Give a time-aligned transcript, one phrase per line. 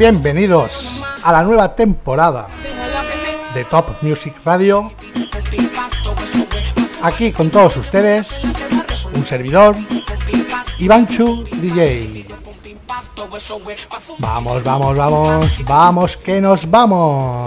[0.00, 2.46] Bienvenidos a la nueva temporada
[3.52, 4.90] de Top Music Radio.
[7.02, 8.30] Aquí con todos ustedes,
[9.14, 9.76] un servidor,
[10.78, 12.24] Ivanchu DJ.
[14.18, 17.39] Vamos, vamos, vamos, vamos, que nos vamos.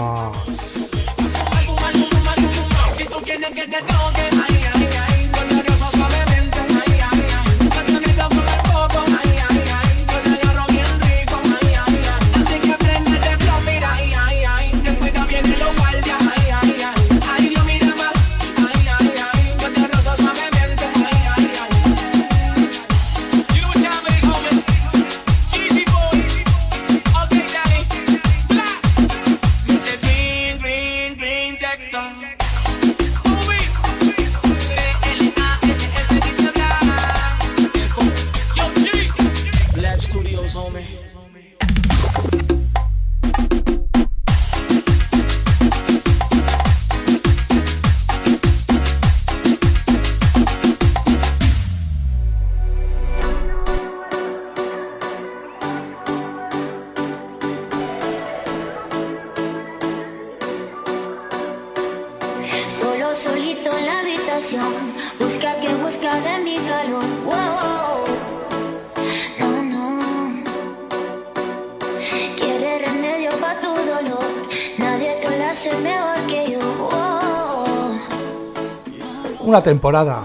[79.64, 80.20] temporada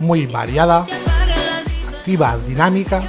[0.00, 0.84] muy variada,
[1.88, 3.02] activa, dinámica,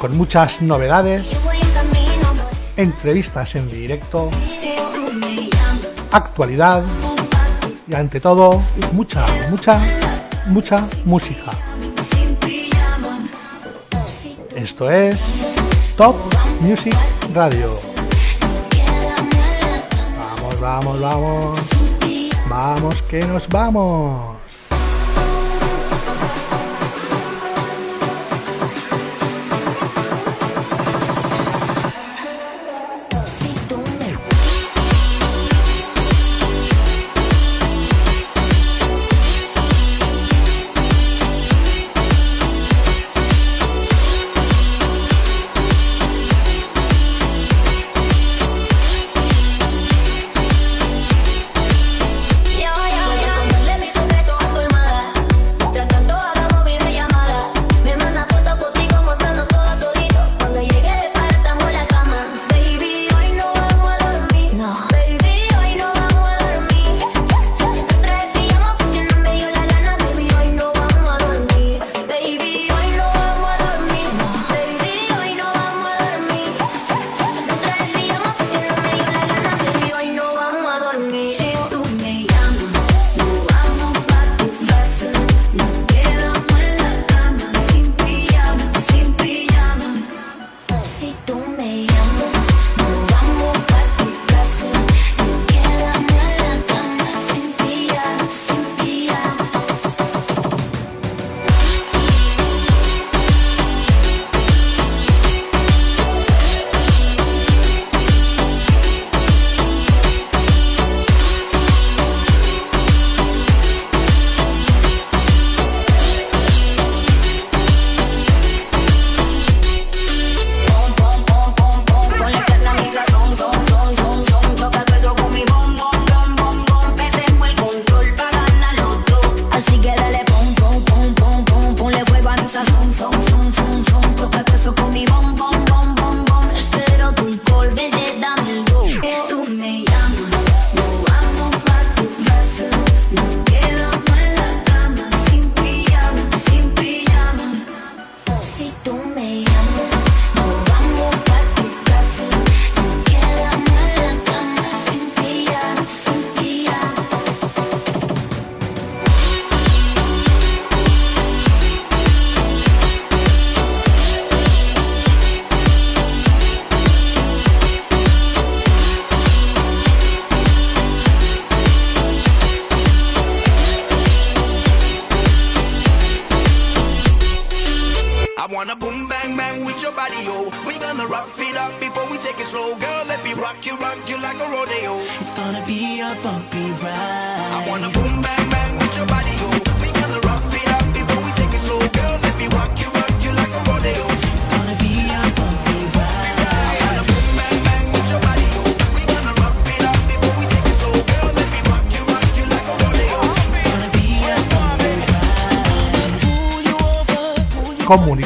[0.00, 1.26] con muchas novedades,
[2.76, 4.30] entrevistas en directo,
[6.12, 6.84] actualidad
[7.88, 8.62] y ante todo
[8.92, 9.80] mucha, mucha,
[10.46, 11.52] mucha música.
[14.54, 15.18] Esto es
[15.96, 16.16] Top
[16.60, 16.96] Music
[17.32, 17.70] Radio.
[20.18, 21.75] Vamos, vamos, vamos.
[22.56, 24.35] Vamos que nos vamos.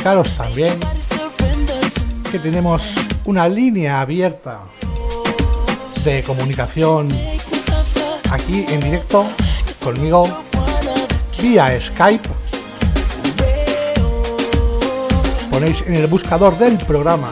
[0.02, 0.81] también
[2.32, 2.94] que tenemos
[3.26, 4.61] una línea abierta
[6.02, 7.11] de comunicación
[8.31, 9.26] aquí en directo
[9.85, 10.26] conmigo
[11.43, 12.29] vía Skype.
[15.50, 17.29] Ponéis en el buscador del programa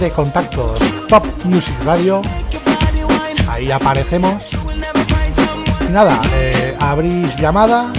[0.00, 0.80] de contactos
[1.10, 2.22] Pop Music Radio.
[3.48, 4.42] Ahí aparecemos.
[5.90, 7.92] Nada, eh, abrís llamada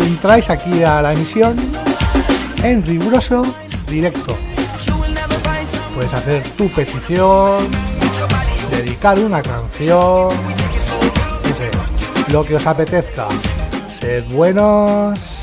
[0.00, 1.73] y entráis aquí a la emisión
[2.64, 3.44] en riguroso
[3.86, 4.34] directo.
[5.94, 7.68] Puedes hacer tu petición,
[8.70, 10.30] dedicar una canción,
[12.28, 13.28] lo que os apetezca.
[14.00, 15.33] Sed buenos.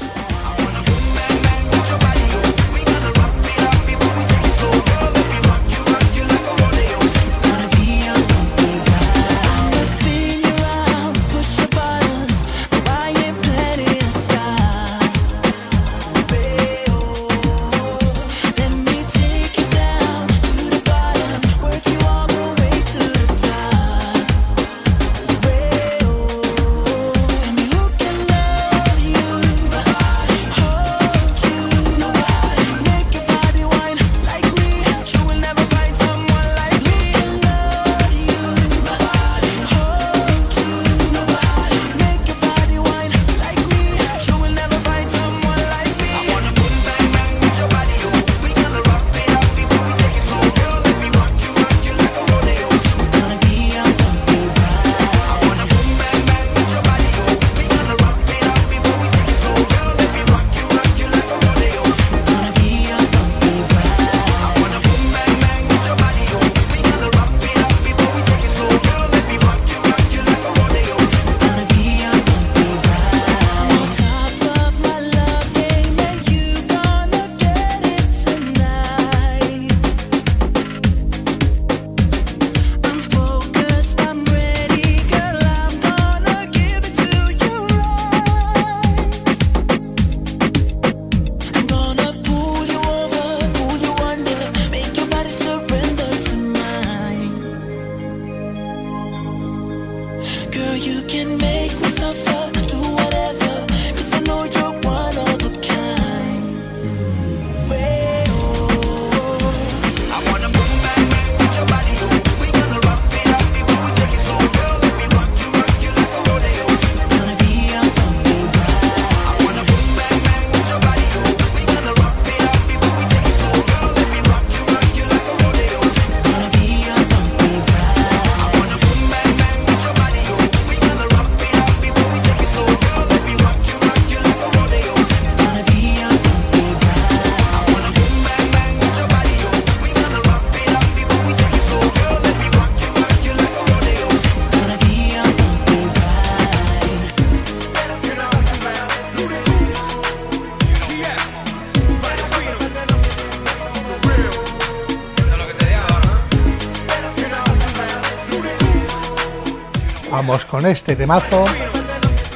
[160.62, 161.44] con este temazo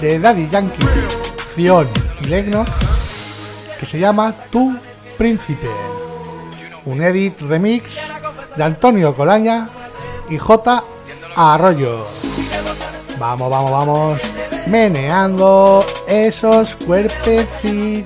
[0.02, 0.84] de Daddy Yankee,
[1.54, 1.88] Zion
[2.24, 2.66] y Legno,
[3.80, 4.76] que se llama Tu
[5.16, 5.70] Príncipe.
[6.86, 8.00] Un edit remix
[8.56, 9.70] de Antonio Colaña
[10.28, 10.84] y J.
[11.36, 12.04] Arroyo.
[13.20, 14.20] Vamos, vamos, vamos.
[14.66, 18.06] Meneando esos cuerpecitos.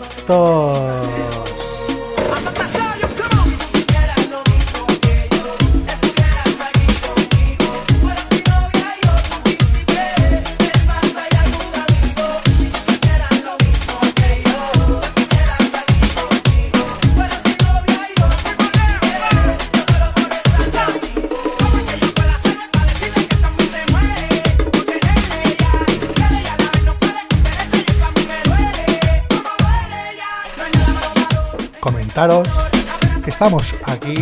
[33.39, 34.15] estamos aquí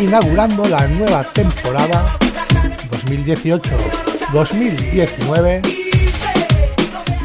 [0.00, 2.16] inaugurando la nueva temporada
[2.88, 5.60] 2018-2019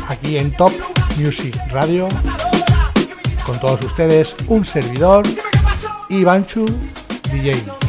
[0.08, 0.74] aquí en Top
[1.20, 2.10] Music Radio.
[3.46, 5.24] Con todos ustedes, un servidor,
[6.10, 6.66] Ivanchu
[7.32, 7.85] DJ.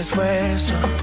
[0.00, 0.95] esfuerzo.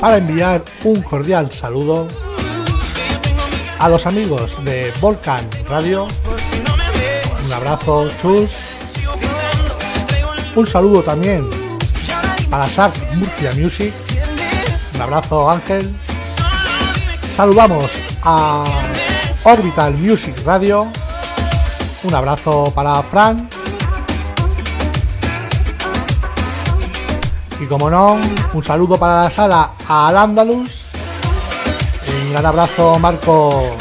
[0.00, 2.08] para enviar un cordial saludo
[3.78, 6.06] a los amigos de Volcan Radio.
[7.46, 8.50] Un abrazo, chus.
[10.54, 11.48] Un saludo también
[12.50, 13.92] para Sark Murcia Music.
[14.94, 15.94] Un abrazo, Ángel.
[17.34, 18.64] Saludamos a
[19.44, 20.90] Orbital Music Radio.
[22.02, 23.48] Un abrazo para Fran.
[27.60, 28.18] Y como no,
[28.52, 30.86] un saludo para la sala a Al Andalus.
[32.22, 33.76] Un gran abrazo, Marco.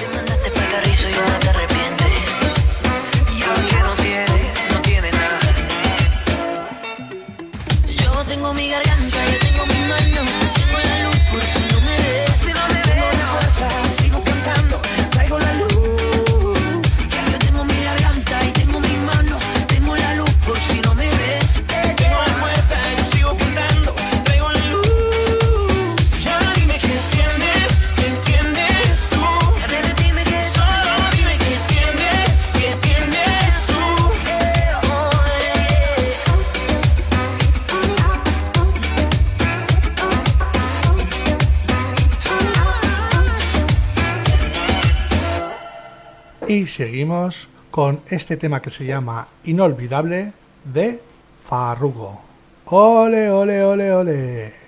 [46.58, 51.00] Hoy seguimos con este tema que se llama Inolvidable de
[51.39, 52.20] Farrugo.
[52.65, 54.66] Ole, ole, ole, ole.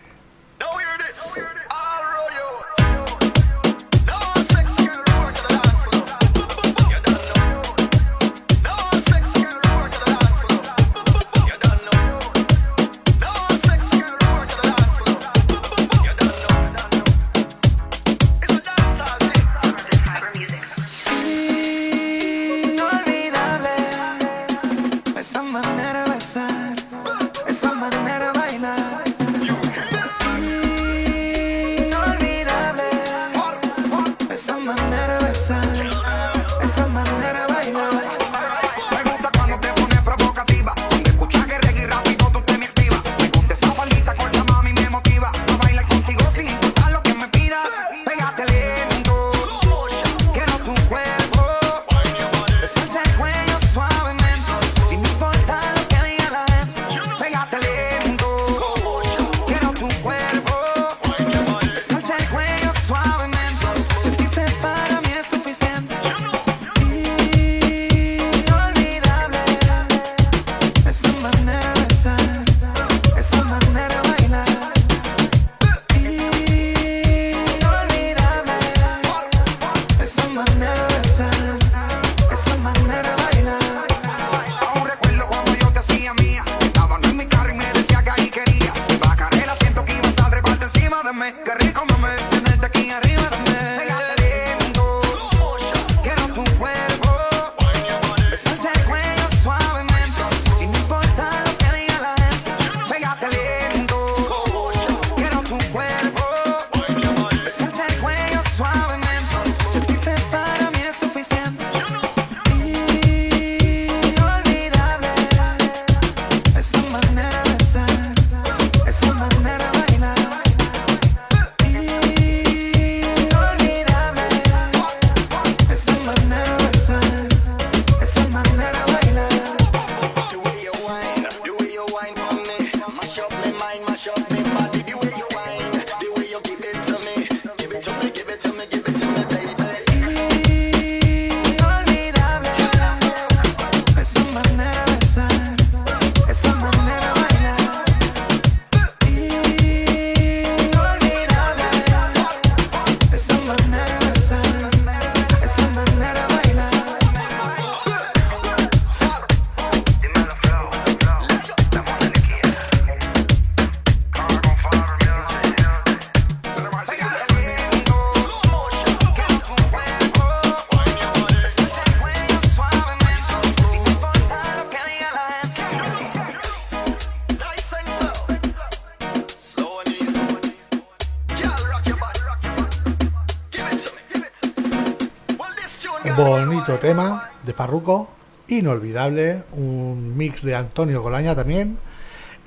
[187.60, 188.08] Farruco,
[188.48, 191.78] inolvidable, un mix de Antonio Golaña también.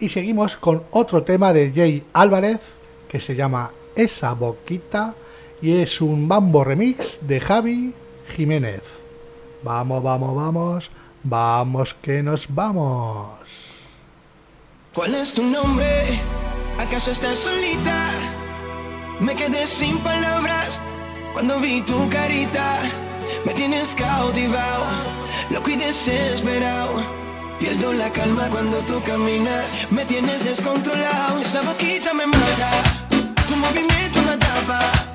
[0.01, 2.61] Y seguimos con otro tema de Jay Álvarez
[3.11, 5.15] que se llama Esa Boquita
[5.61, 7.93] y es un bambo remix de Javi
[8.35, 8.85] Jiménez.
[9.63, 10.91] Vamos, vamos, vamos,
[11.25, 13.39] vamos que nos vamos.
[14.95, 16.23] ¿Cuál es tu nombre?
[16.81, 18.13] ¿Acaso estás solita?
[19.21, 20.81] Me quedé sin palabras
[21.35, 23.12] cuando vi tu carita.
[23.45, 24.85] Me tienes cautivado,
[25.51, 27.23] loco y desesperado.
[27.59, 29.65] Pierdo la calma cuando tú caminas.
[29.91, 32.71] Me tienes descontrolado, esa boquita me mata.
[33.49, 35.12] Tu movimiento me tapa.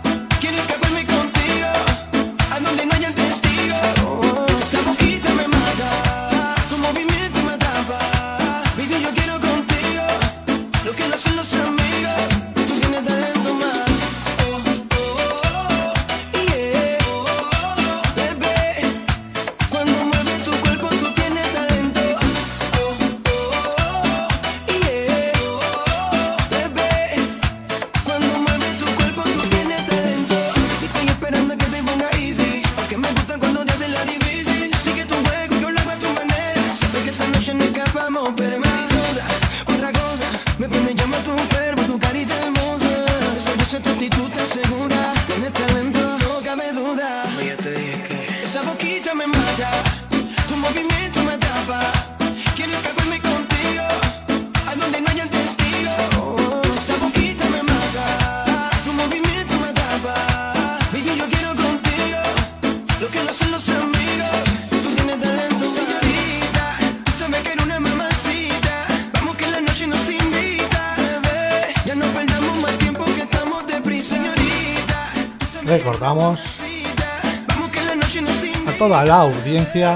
[78.98, 79.96] a la audiencia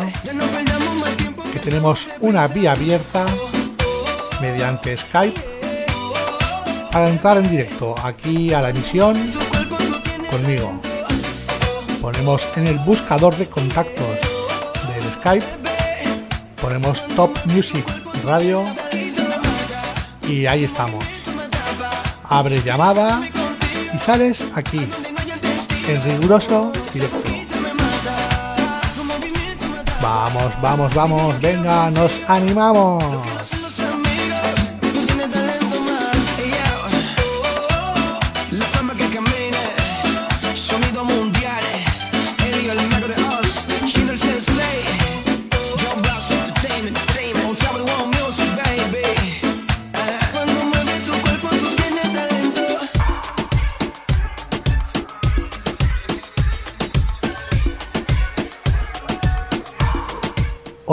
[1.51, 3.25] que tenemos una vía abierta
[4.39, 5.41] mediante Skype
[6.91, 9.17] para entrar en directo aquí a la emisión
[10.29, 10.79] conmigo.
[11.99, 14.19] Ponemos en el buscador de contactos
[14.93, 15.45] del Skype,
[16.61, 17.85] ponemos Top Music
[18.23, 18.63] Radio
[20.27, 21.03] y ahí estamos.
[22.29, 23.19] Abre llamada
[23.95, 24.87] y sales aquí,
[25.87, 27.20] en riguroso directo.
[30.01, 33.40] Vamos, vamos, vamos, venga, nos animamos.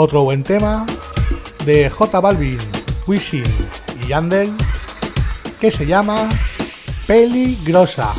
[0.01, 0.85] Otro buen tema
[1.65, 2.57] de J Balvin,
[3.05, 3.43] Wishing
[4.01, 4.49] y Yandel
[5.59, 6.29] que se llama
[7.05, 8.13] Peligrosa,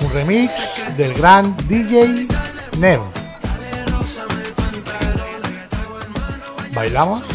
[0.00, 0.52] un remix
[0.98, 2.28] del gran DJ
[2.78, 3.00] Nev.
[6.74, 7.33] ¿Bailamos?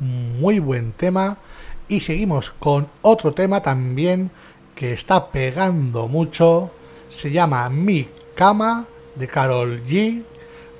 [0.00, 1.38] Muy buen tema.
[1.88, 4.30] Y seguimos con otro tema también
[4.74, 6.70] que está pegando mucho.
[7.08, 10.22] Se llama Mi Cama de Carol G.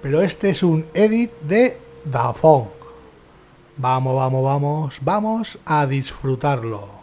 [0.02, 2.68] Pero este es un edit de Dafong.
[3.78, 6.95] Vamos, vamos, vamos, vamos a disfrutarlo.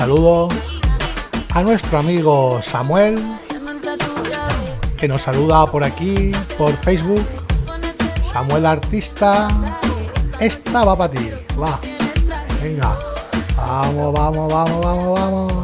[0.00, 0.48] Saludo
[1.52, 3.22] a nuestro amigo Samuel,
[4.96, 7.20] que nos saluda por aquí, por Facebook.
[8.32, 9.46] Samuel Artista,
[10.38, 11.30] esta va para ti.
[11.60, 11.78] Va,
[12.62, 12.98] venga.
[13.58, 15.59] Vamos, vamos, vamos, vamos, vamos.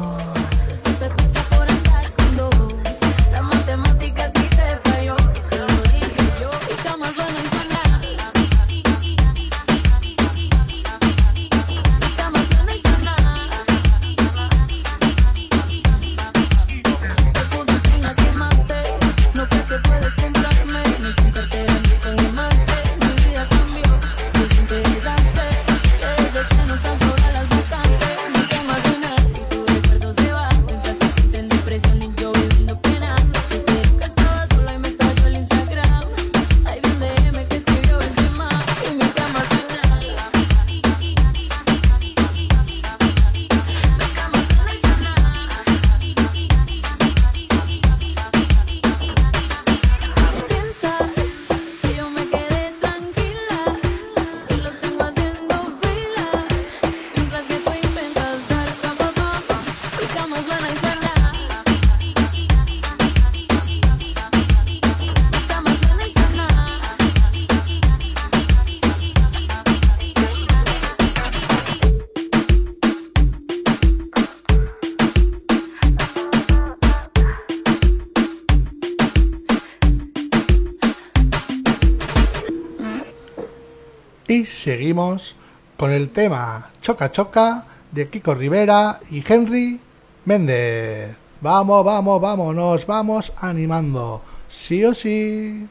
[85.77, 89.79] Con el tema Choca Choca de Kiko Rivera y Henry
[90.25, 91.15] Méndez.
[91.43, 94.23] Vamos, vamos, vamos, nos vamos animando.
[94.49, 95.67] Sí o sí.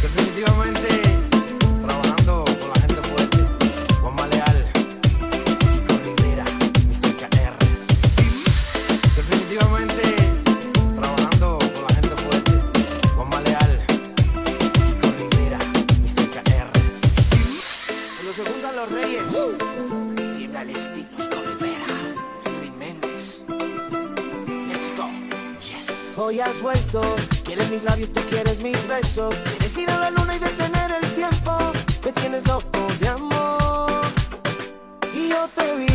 [0.00, 1.33] Definitivamente
[26.24, 27.02] Has vuelto,
[27.44, 29.34] quieres mis labios, tú quieres mis besos.
[29.44, 31.52] Quieres ir a la luna y detener el tiempo.
[32.02, 34.06] Me tienes loco de amor.
[35.14, 35.93] Y yo te vi,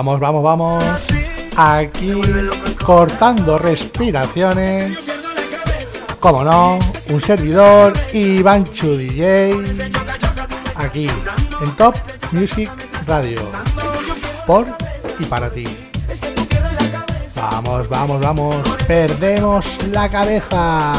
[0.00, 0.84] Vamos, vamos, vamos.
[1.58, 2.14] Aquí
[2.82, 4.96] cortando respiraciones.
[6.18, 6.78] Como no,
[7.10, 9.62] un servidor Ivanchu DJ.
[10.76, 11.06] Aquí
[11.60, 11.96] en Top
[12.32, 12.70] Music
[13.06, 13.40] Radio.
[14.46, 14.66] Por
[15.18, 15.64] y para ti.
[17.36, 18.56] Vamos, vamos, vamos.
[18.86, 20.94] Perdemos la cabeza.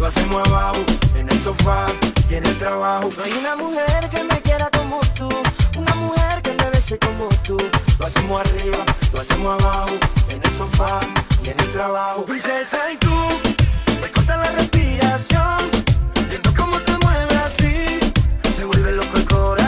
[0.00, 0.78] Lo hacemos abajo.
[1.14, 1.86] En el sofá
[2.28, 3.10] y en el trabajo.
[3.16, 5.28] No hay una mujer que me quiera como tú,
[5.78, 7.58] una mujer que me bese como tú.
[7.98, 8.78] Lo hacemos arriba,
[9.12, 9.94] lo hacemos abajo.
[10.30, 11.00] En el sofá
[11.44, 12.24] y en el trabajo.
[12.24, 13.14] Princesa y tú,
[14.00, 15.70] me corta la respiración.
[16.28, 18.00] Viendo cómo te mueves así,
[18.56, 19.60] se vuelve loco el corazón.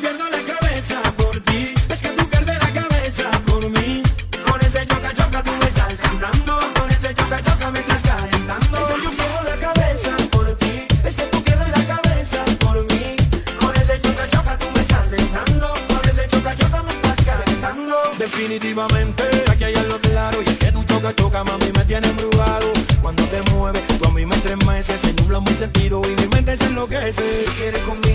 [0.00, 0.38] Pierdo la
[18.56, 22.72] Definitivamente aquí hay algo claro y es que tu choca choca mami me tiene embrujado.
[23.02, 26.56] Cuando te mueves tú a mí me estremeces se nubla mi sentido y mi mente
[26.56, 27.44] se enloquece.
[27.44, 28.05] Tú quieres conmigo,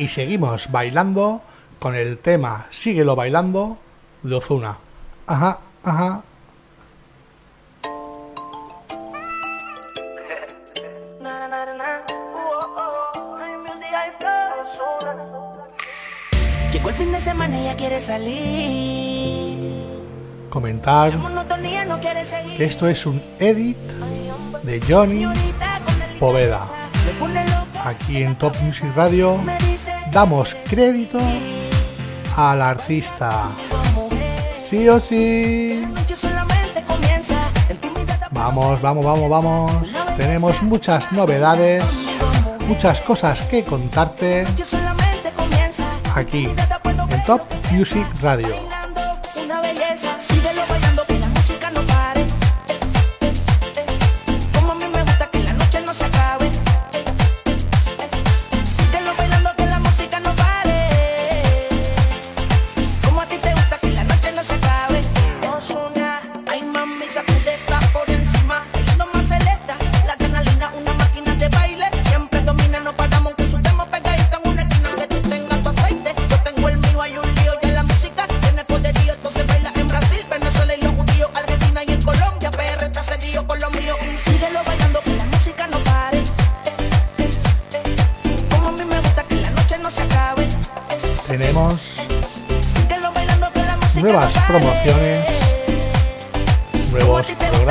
[0.00, 1.42] y seguimos bailando
[1.78, 3.76] con el tema Síguelo bailando
[4.22, 4.78] de Ozuna.
[5.26, 6.22] Ajá, ajá.
[20.48, 21.12] Comentar
[22.56, 23.76] que esto es un edit
[24.62, 25.26] de Johnny
[26.18, 26.60] Poveda
[27.84, 29.38] aquí en Top Music Radio
[30.10, 31.18] damos crédito
[32.36, 33.48] al artista.
[34.68, 35.84] Sí o sí.
[38.30, 39.72] Vamos, vamos, vamos, vamos.
[40.16, 41.84] Tenemos muchas novedades,
[42.66, 44.46] muchas cosas que contarte
[46.14, 46.48] aquí
[47.10, 48.69] en Top Music Radio.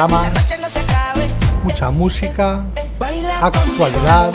[0.07, 0.31] programa,
[1.63, 2.63] mucha música,
[3.41, 4.31] actualidad.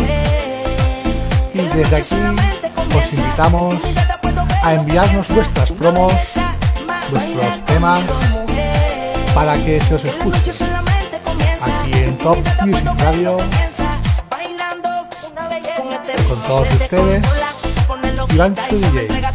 [1.54, 2.16] Y desde aquí
[2.94, 3.74] os invitamos
[4.62, 6.12] a enviarnos vuestras promos,
[7.10, 8.02] vuestros temas
[9.34, 10.52] para que se os escuche.
[11.62, 13.38] Aquí en Top Music Radio
[16.28, 17.22] con todos ustedes
[18.34, 19.33] Iván DJ.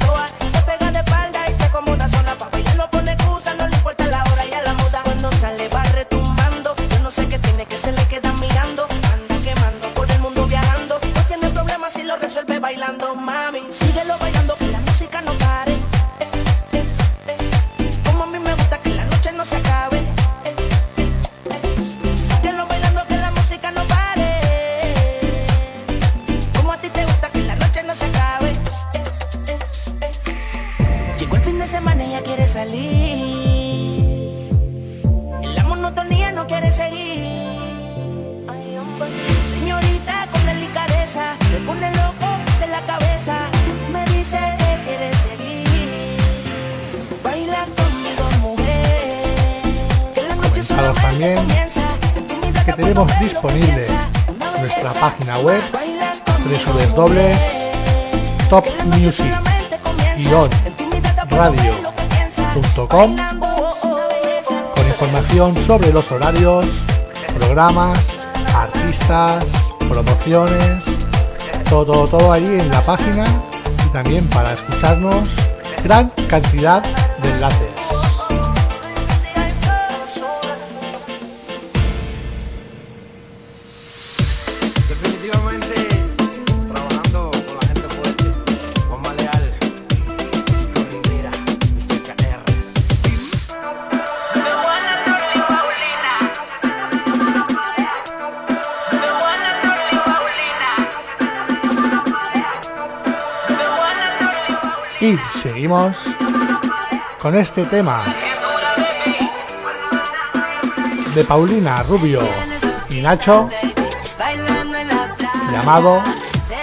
[56.99, 57.31] doble
[58.49, 58.65] Top
[58.97, 59.33] Music
[60.17, 60.49] guion
[61.29, 63.15] radio.com
[64.75, 66.65] con información sobre los horarios,
[67.37, 67.97] programas,
[68.53, 69.45] artistas,
[69.87, 70.83] promociones,
[71.69, 73.23] todo, todo, todo ahí en la página
[73.85, 75.29] y también para escucharnos
[75.85, 76.83] gran cantidad
[77.21, 77.88] de enlaces.
[105.41, 105.97] Seguimos
[107.19, 108.03] con este tema
[111.15, 112.21] de Paulina Rubio
[112.89, 113.49] y Nacho
[115.51, 116.01] llamado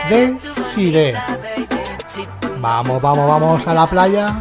[0.09, 1.15] Desire.
[2.61, 4.37] Vamos, vamos, vamos a la playa.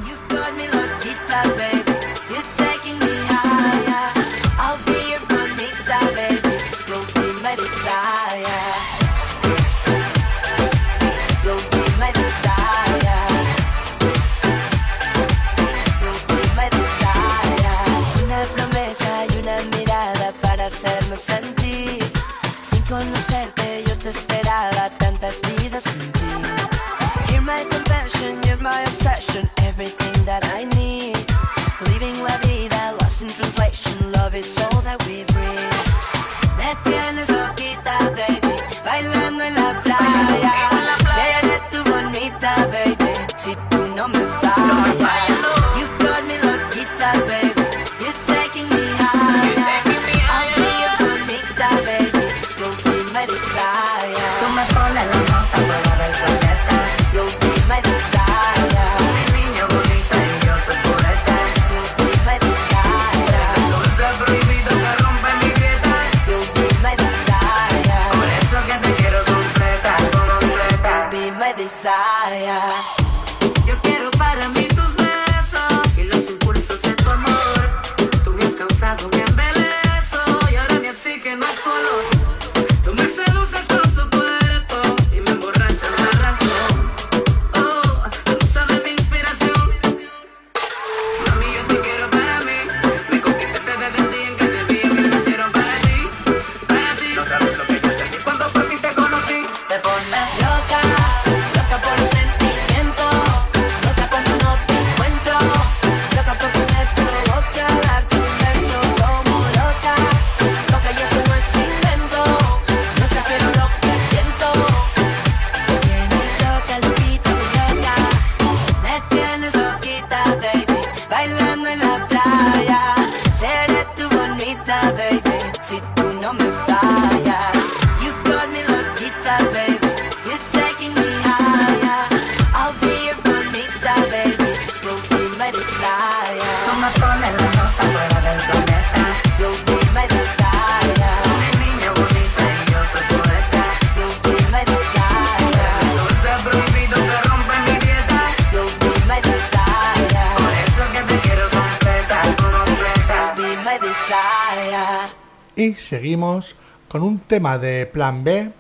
[155.55, 156.55] y seguimos
[156.87, 158.51] con un tema de Plan B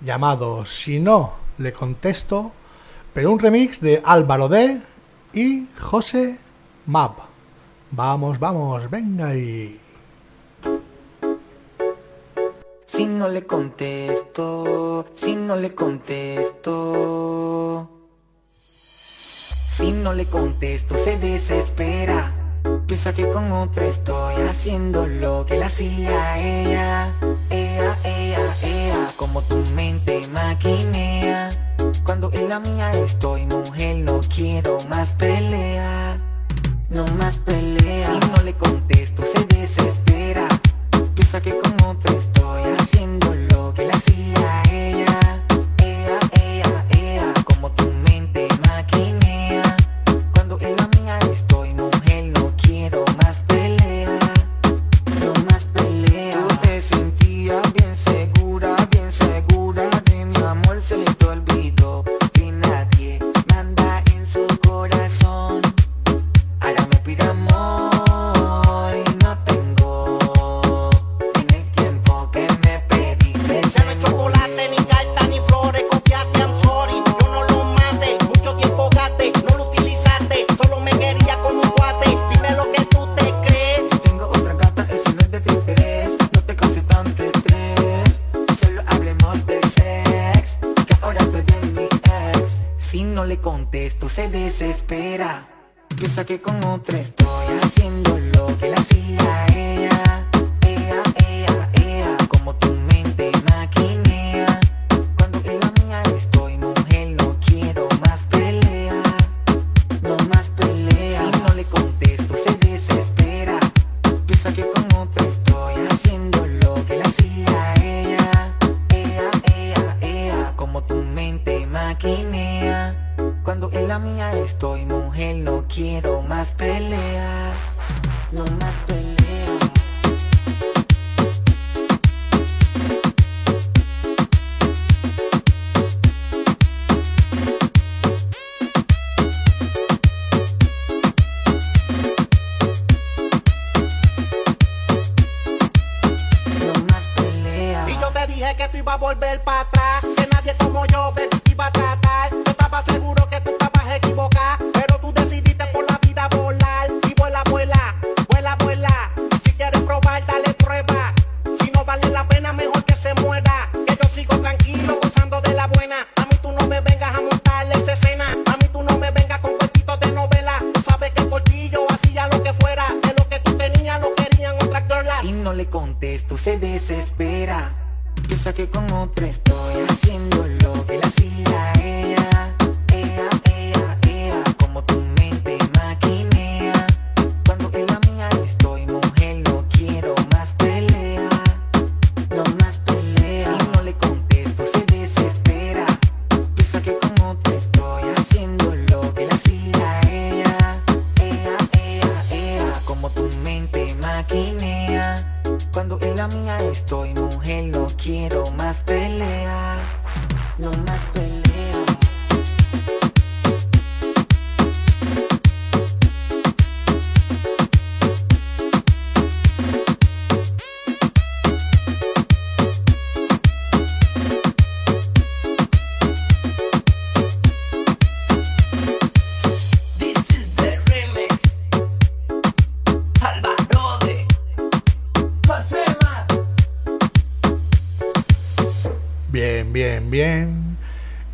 [0.00, 2.52] llamado Si no le contesto,
[3.12, 4.80] pero un remix de Álvaro D
[5.32, 6.36] y José
[6.86, 7.18] Map.
[7.90, 9.80] Vamos, vamos, venga y...
[12.86, 16.80] Si no le contesto, si no le contesto.
[19.68, 22.35] Si no le contesto, se desespera
[22.86, 27.12] Piensa que con otra estoy haciendo lo que la hacía ella.
[27.50, 31.50] Ea, ea, ea, como tu mente maquinea.
[32.04, 36.20] Cuando en la mía estoy, mujer, no quiero más pelea.
[36.88, 38.08] No más pelea.
[38.08, 40.46] Si no le contesto, se desespera.
[41.16, 42.25] Piensa que con otra estoy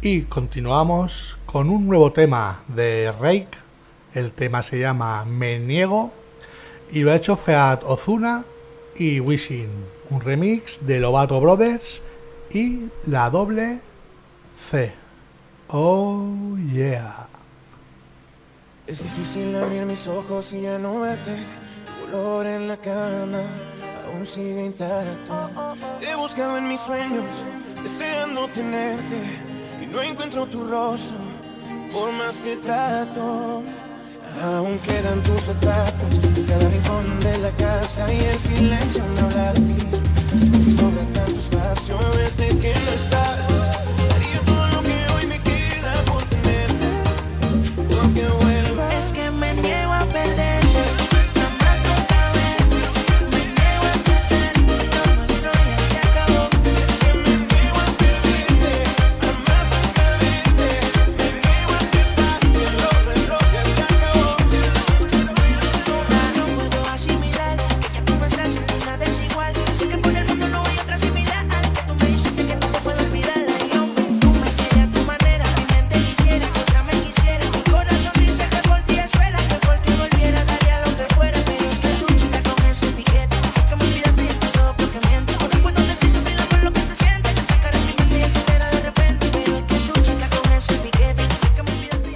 [0.05, 3.57] Y continuamos con un nuevo tema de Rake.
[4.15, 6.11] El tema se llama Me Niego
[6.91, 8.45] y lo ha hecho Feat Ozuna
[8.97, 9.71] y Wishing.
[10.11, 12.03] Un remix de Lobato Brothers
[12.51, 13.79] y la doble
[14.57, 14.93] C.
[15.69, 17.29] Oh yeah.
[18.89, 21.37] Es difícil abrir mis ojos y ya no verte.
[22.11, 23.43] Color en la cama
[24.13, 25.49] aún sigue intacto.
[26.01, 27.45] Te he buscado en mis sueños,
[27.85, 29.52] deseando tenerte.
[29.93, 31.19] No encuentro tu rostro,
[31.93, 33.63] por más que trato.
[34.43, 36.19] Aún quedan tus retratos,
[36.49, 39.87] cada rincón de la casa y el silencio me habla de ti.
[40.65, 43.52] Si sobra tanto espacio desde que no estás.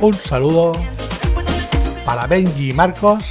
[0.07, 0.73] Un saludo
[2.05, 3.25] para Benji y Marcos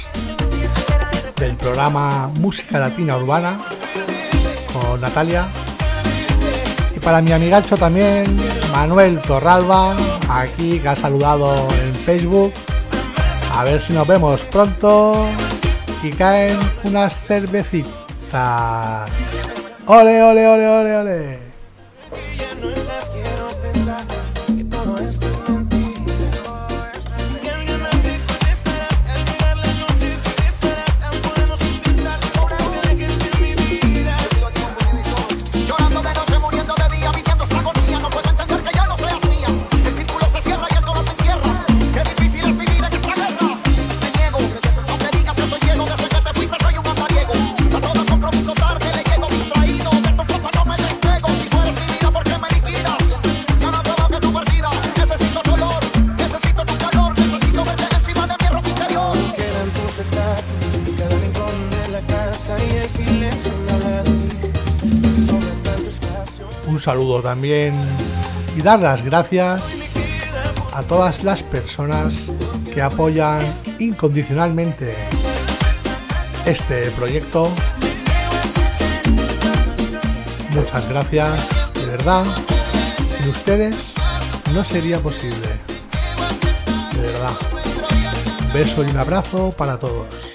[1.36, 3.58] del programa Música Latina Urbana
[4.70, 5.46] con Natalia.
[6.94, 8.26] Y para mi amigacho también,
[8.72, 9.96] Manuel Torralba,
[10.28, 12.52] aquí que ha saludado en Facebook.
[13.54, 15.26] A ver si nos vemos pronto
[16.02, 19.10] y caen unas cervecitas.
[19.86, 21.55] Ole, ole, ole, ole, ole.
[66.68, 67.74] Un saludo también
[68.56, 69.62] y dar las gracias
[70.72, 72.14] a todas las personas
[72.72, 73.40] que apoyan
[73.78, 74.94] incondicionalmente
[76.44, 77.50] este proyecto.
[80.50, 82.24] Muchas gracias, de verdad.
[83.16, 83.94] Sin ustedes
[84.54, 85.48] no sería posible.
[86.92, 87.32] De verdad.
[88.40, 90.25] Un beso y un abrazo para todos.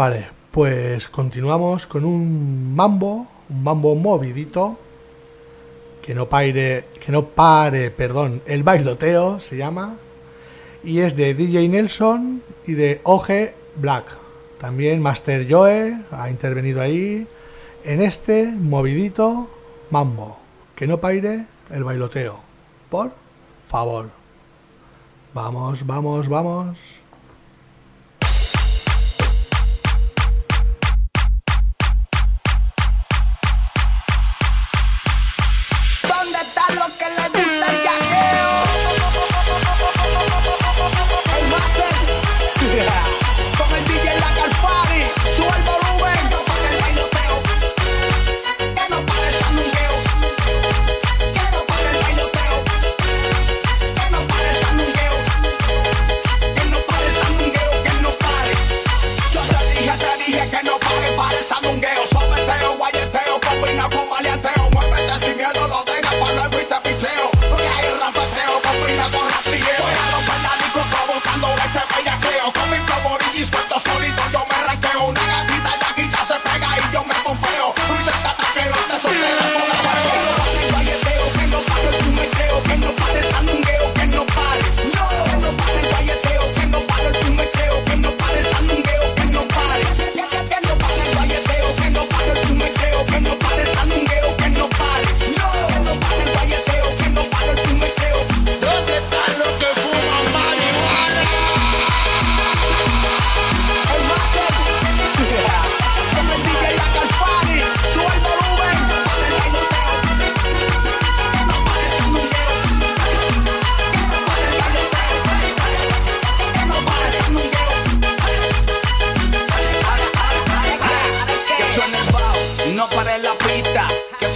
[0.00, 4.78] Vale, pues continuamos con un mambo, un mambo movidito
[6.00, 9.96] que no pare, que no pare, perdón, el bailoteo se llama
[10.82, 13.28] y es de DJ Nelson y de OG
[13.76, 14.06] Black.
[14.58, 17.26] También Master Joe ha intervenido ahí
[17.84, 19.50] en este movidito
[19.90, 20.38] mambo.
[20.76, 22.40] Que no paire el bailoteo.
[22.88, 23.12] Por
[23.68, 24.08] favor.
[25.34, 26.99] Vamos, vamos, vamos.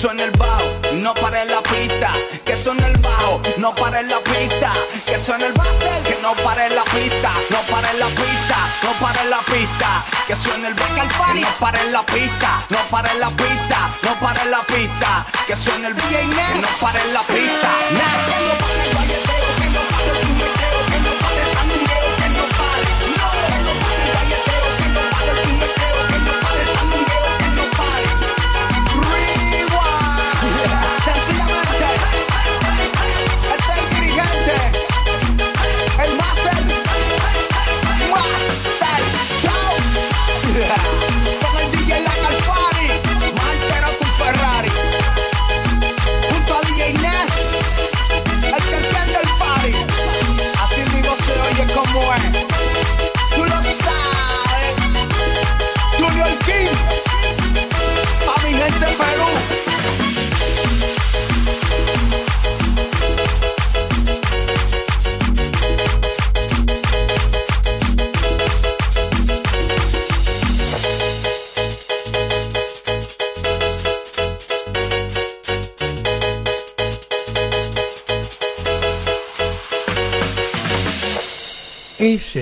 [0.04, 0.64] suena el bajo,
[0.96, 2.12] no pare la pista,
[2.44, 4.70] que suena el bajo, no pare la pista,
[5.06, 9.24] que suena el battle, que no pare la pista, no pare la pista, no pare
[9.30, 13.90] la pista, que suena el back party, no pare la pista, no pare la pista,
[14.02, 16.26] no pare la pista, que suena el DJ
[16.60, 18.83] no pare la pista, nah.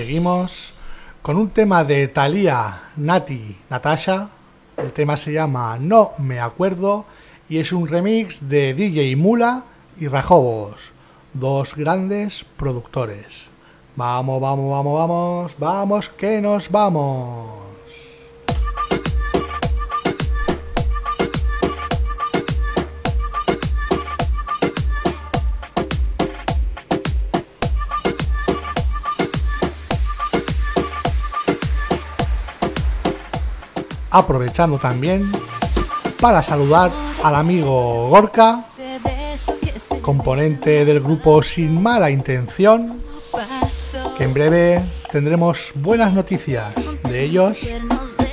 [0.03, 0.73] seguimos
[1.21, 4.27] con un tema de Thalía, Nati, Natasha.
[4.75, 7.05] El tema se llama No me acuerdo
[7.47, 9.63] y es un remix de DJ Mula
[9.97, 10.91] y Rajobos,
[11.33, 13.45] dos grandes productores.
[13.95, 17.62] Vamos, vamos, vamos, vamos, vamos que nos vamos.
[34.13, 35.29] aprovechando también
[36.21, 36.91] para saludar
[37.23, 38.63] al amigo Gorka,
[40.01, 43.01] componente del grupo Sin Mala Intención,
[44.17, 46.73] que en breve tendremos buenas noticias
[47.09, 47.67] de ellos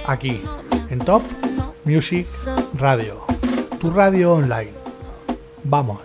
[0.06, 0.42] aquí
[0.90, 1.22] en Top
[1.84, 2.26] Music
[2.74, 3.24] Radio,
[3.80, 4.72] tu radio online.
[5.64, 6.00] Vamos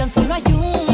[0.00, 0.89] tan solo hay un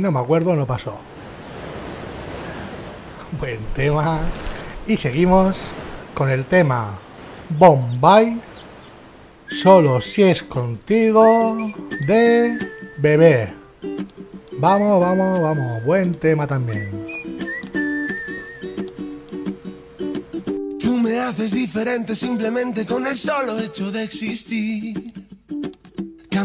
[0.00, 0.96] no me acuerdo no pasó.
[3.38, 4.20] Buen tema.
[4.86, 5.58] Y seguimos
[6.14, 6.98] con el tema
[7.50, 8.40] Bombay.
[9.48, 11.56] Solo si es contigo
[12.06, 12.58] de
[12.98, 13.54] bebé.
[14.52, 15.84] Vamos, vamos, vamos.
[15.84, 16.90] Buen tema también.
[20.80, 25.01] Tú me haces diferente simplemente con el solo hecho de existir.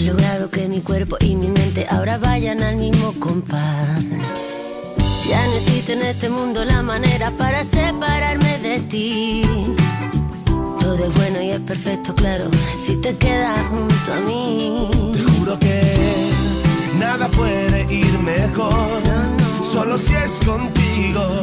[0.00, 4.02] Has logrado que mi cuerpo y mi mente ahora vayan al mismo compás.
[5.28, 9.42] Ya no existe en este mundo la manera para separarme de ti.
[10.80, 12.48] Todo es bueno y es perfecto, claro,
[12.78, 14.88] si te quedas junto a mí.
[15.12, 16.30] Te juro que
[16.98, 19.02] nada puede ir mejor,
[19.62, 21.42] solo si es contigo,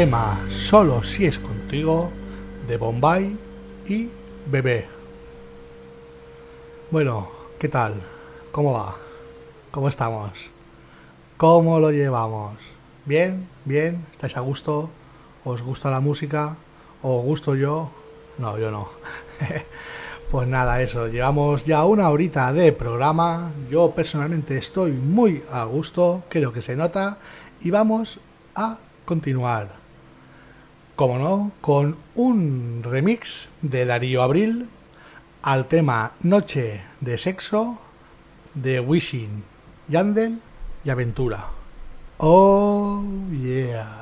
[0.00, 2.10] Tema Solo si es contigo
[2.66, 3.36] de Bombay
[3.86, 4.08] y
[4.46, 4.88] Bebé.
[6.90, 7.28] Bueno,
[7.58, 7.96] ¿qué tal?
[8.50, 8.96] ¿Cómo va?
[9.70, 10.32] ¿Cómo estamos?
[11.36, 12.56] ¿Cómo lo llevamos?
[13.04, 13.46] ¿Bien?
[13.66, 14.06] ¿Bien?
[14.10, 14.88] ¿Estáis a gusto?
[15.44, 16.56] ¿Os gusta la música?
[17.02, 17.90] ¿O gusto yo?
[18.38, 18.88] No, yo no.
[20.30, 21.08] pues nada, eso.
[21.08, 23.50] Llevamos ya una horita de programa.
[23.70, 26.22] Yo personalmente estoy muy a gusto.
[26.30, 27.18] Creo que se nota.
[27.60, 28.18] Y vamos
[28.54, 29.79] a continuar.
[31.00, 34.68] Como no, con un remix de Darío Abril
[35.40, 37.78] al tema Noche de Sexo
[38.52, 39.42] de Wishing,
[39.88, 40.40] Yandel
[40.84, 41.46] y Aventura.
[42.18, 43.99] Oh yeah.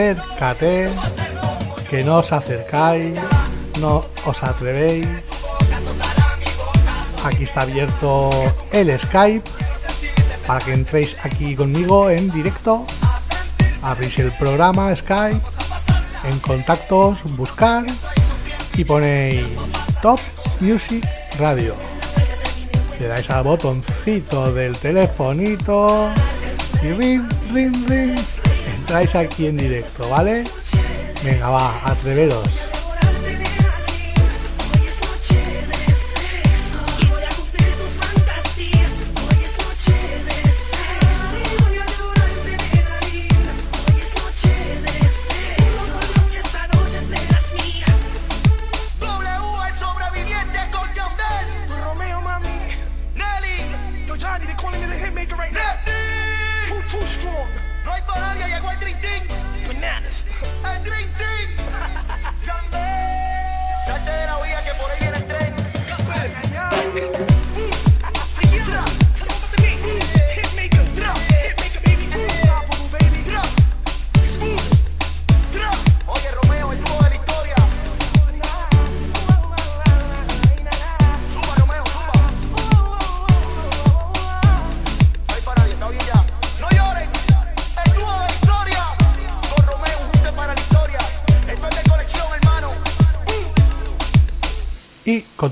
[0.00, 0.88] acércate,
[1.90, 3.12] que no os acercáis,
[3.80, 5.06] no os atrevéis.
[7.24, 8.30] Aquí está abierto
[8.72, 9.44] el Skype
[10.46, 12.86] para que entréis aquí conmigo en directo.
[13.82, 15.40] Abrís el programa Skype,
[16.24, 17.84] en contactos, buscar
[18.76, 19.44] y ponéis
[20.00, 20.20] Top
[20.60, 21.04] Music
[21.38, 21.74] Radio.
[22.98, 26.08] Le dais al botoncito del telefonito
[26.82, 28.18] y ring, ring, ring,
[28.90, 30.42] traes aquí en directo, ¿vale?
[31.22, 32.42] Venga, va, atreveros.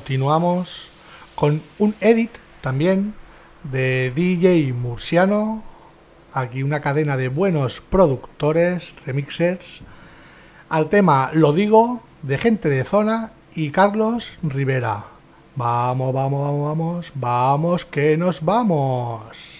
[0.08, 0.88] continuamos
[1.34, 2.30] con un edit
[2.62, 3.12] también
[3.62, 5.62] de DJ Murciano,
[6.32, 9.82] aquí una cadena de buenos productores, remixers,
[10.70, 15.04] al tema Lo digo, de gente de zona y Carlos Rivera.
[15.56, 19.57] Vamos, vamos, vamos, vamos, vamos, que nos vamos.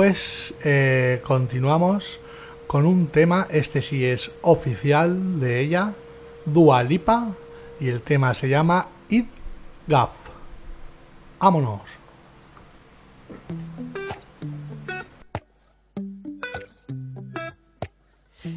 [0.00, 2.20] Pues eh, continuamos
[2.66, 5.92] con un tema, este sí es oficial de ella,
[6.46, 7.28] Dua Lipa,
[7.78, 9.26] y el tema se llama It
[9.86, 10.12] Gaff.
[11.38, 11.82] Vámonos.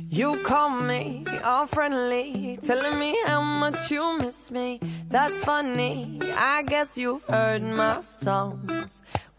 [0.10, 4.80] You call me all friendly, telling me how much you miss me.
[5.10, 6.22] That's funny.
[6.38, 9.04] I guess you've heard my songs.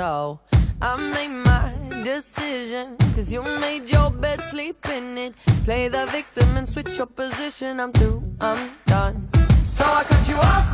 [0.00, 0.40] So
[0.80, 2.96] I made my decision.
[3.14, 5.34] Cause you made your bed, sleep in it.
[5.66, 7.78] Play the victim and switch your position.
[7.78, 9.28] I'm through, I'm done.
[9.62, 10.68] So I cut you off.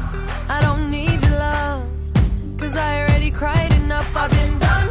[0.49, 1.83] I don't need your love.
[2.57, 4.17] Cause I already cried enough.
[4.17, 4.89] I've been done.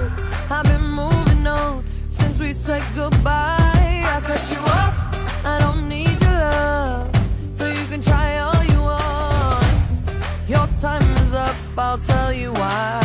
[0.51, 4.03] I've been moving on since we said goodbye.
[4.15, 4.97] I cut you off.
[5.45, 7.07] I don't need your love.
[7.53, 10.49] So you can try all you want.
[10.49, 11.55] Your time is up.
[11.77, 13.04] I'll tell you why.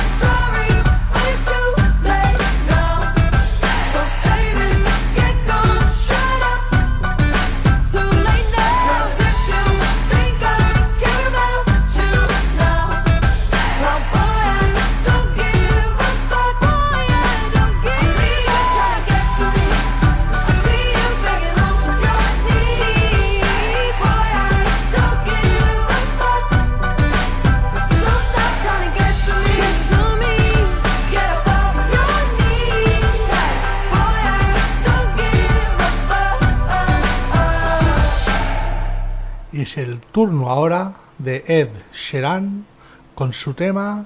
[39.61, 42.65] Es el turno ahora de Ed Sheeran
[43.13, 44.05] con su tema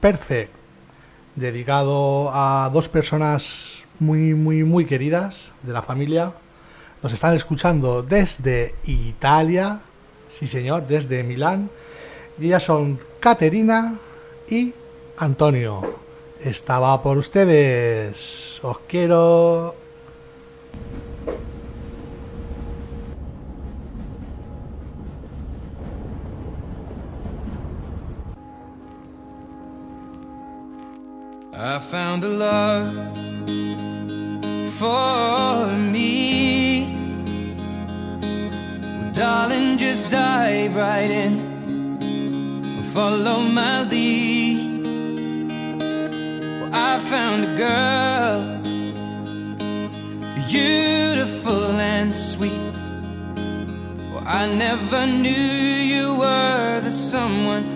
[0.00, 0.52] Perfect,
[1.34, 6.34] dedicado a dos personas muy, muy, muy queridas de la familia.
[7.02, 9.80] Nos están escuchando desde Italia,
[10.28, 11.70] sí señor, desde Milán.
[12.38, 13.94] Y ellas son Caterina
[14.46, 14.74] y
[15.16, 16.00] Antonio.
[16.44, 18.60] Estaba por ustedes.
[18.62, 19.74] Os quiero.
[31.58, 32.92] I found a love
[34.72, 36.84] for me.
[39.00, 42.82] Well, darling, just dive right in.
[42.84, 44.82] Follow my lead.
[46.60, 48.42] Well, I found a girl,
[50.50, 52.74] beautiful and sweet.
[54.12, 57.75] Well, I never knew you were the someone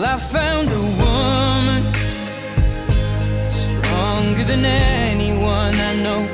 [0.00, 1.82] Well, I found a woman
[3.52, 6.26] stronger than anyone I know.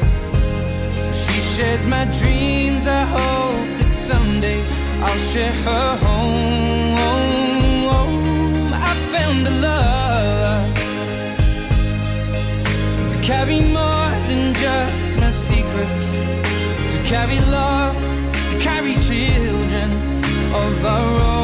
[1.13, 2.87] She shares my dreams.
[2.87, 4.63] I hope that someday
[5.03, 6.95] I'll share her home.
[8.73, 10.75] I found a love
[13.11, 16.09] to carry more than just my secrets,
[16.95, 17.97] to carry love,
[18.51, 19.91] to carry children
[20.55, 21.36] of our own.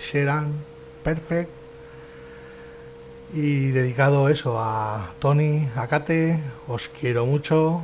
[0.00, 0.52] Sheeran,
[1.02, 1.50] perfect.
[3.32, 7.82] Y dedicado eso a Tony, a Kate, os quiero mucho,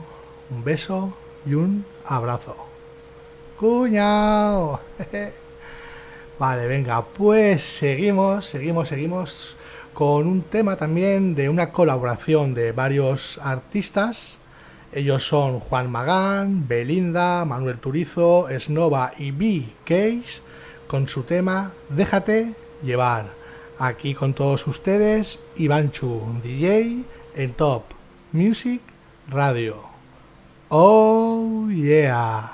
[0.50, 1.14] un beso
[1.44, 2.56] y un abrazo.
[3.58, 4.80] ¡Cuñao!
[6.38, 9.56] Vale, venga, pues seguimos, seguimos, seguimos
[9.92, 14.36] con un tema también de una colaboración de varios artistas.
[14.92, 19.66] Ellos son Juan Magán, Belinda, Manuel Turizo, Snova y B.
[19.84, 20.43] Case
[20.86, 23.26] con su tema Déjate llevar.
[23.78, 27.02] Aquí con todos ustedes, Ivanchu, DJ
[27.34, 27.82] en Top
[28.32, 28.80] Music
[29.28, 29.82] Radio.
[30.68, 32.50] Oh yeah.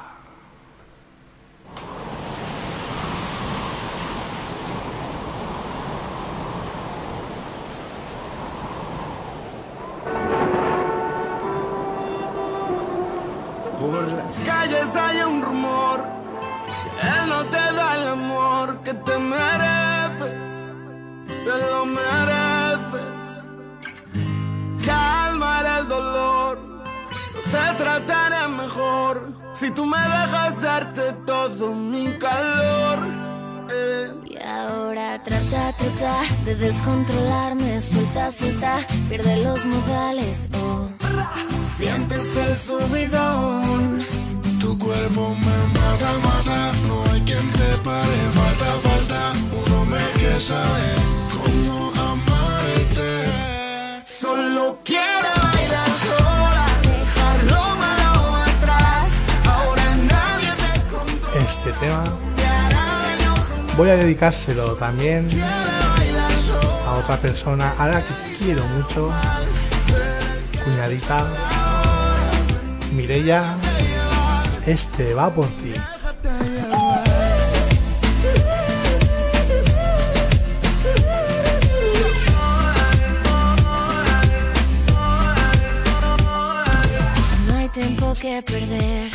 [13.78, 16.19] Por las calles hay un rumor
[17.02, 20.76] él no te da el amor que te mereces,
[21.26, 23.50] te lo mereces.
[24.84, 26.82] Calmar el dolor,
[27.50, 32.98] te trataré mejor si tú me dejas darte todo mi calor.
[33.70, 34.12] eh.
[34.26, 40.88] Y ahora trata, trata de descontrolarme, suelta, suelta, pierde los modales, oh.
[41.68, 44.04] Sientes el subidón.
[44.80, 50.94] Cuerpo me mata, mata, no hay quien te pare, falta, falta un hombre que sabe
[51.30, 53.26] cómo amarte.
[54.06, 59.08] Solo quiero bailar sola, dejar lo malo atrás,
[59.44, 61.50] ahora nadie te controla.
[61.50, 62.04] Este tema
[63.76, 65.28] voy a dedicárselo también
[66.86, 69.12] a otra persona a la que quiero mucho,
[70.64, 71.26] cuñadita
[72.92, 73.56] Mirella.
[74.66, 75.74] Este va por ti.
[87.46, 89.10] No hay tiempo que perder.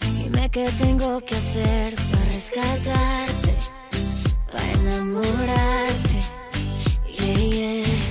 [0.00, 3.58] Dime qué tengo que hacer para rescatarte,
[4.52, 6.04] para enamorarte.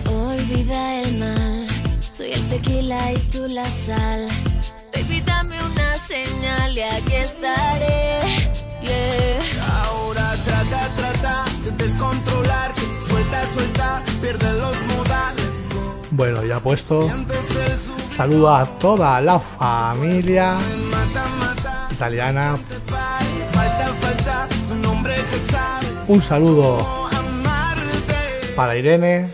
[0.10, 1.68] Olvida el mal.
[2.12, 4.28] Soy el tequila y tú la sal.
[6.74, 8.52] Y aquí estaré.
[8.82, 9.40] Yeah.
[9.86, 15.68] Ahora trata, trata de descontrolarte, suelta, suelta, pierde los modales.
[16.10, 17.12] Bueno, ya puesto.
[18.18, 20.58] Saludo a toda la familia
[21.92, 22.58] italiana.
[23.52, 24.48] Falta, falta
[26.08, 27.08] un saludo
[28.56, 29.30] para Irene,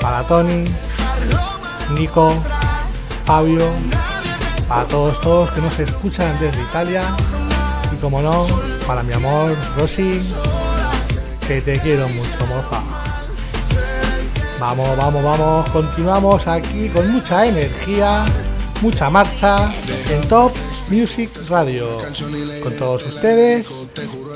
[0.00, 0.64] para Tony,
[1.94, 2.34] Nico,
[3.24, 3.70] Fabio,
[4.68, 7.02] para todos todos que nos escuchan desde Italia.
[7.92, 8.46] Y como no,
[8.86, 10.20] para mi amor Rosy,
[11.46, 12.82] que te quiero mucho, moza.
[14.60, 18.24] Vamos, vamos, vamos, continuamos aquí con mucha energía,
[18.82, 19.72] mucha marcha
[20.10, 20.52] en Top
[20.90, 21.98] Music Radio.
[22.62, 23.68] Con todos ustedes,